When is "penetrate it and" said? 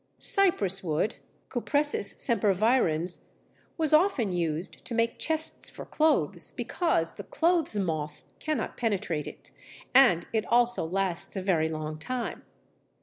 8.77-10.25